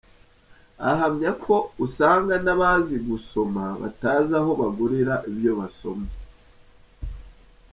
[0.89, 6.07] Ahamya ko ugasanga n’abazi gusoma batazi aho bagurira ibyo basoma.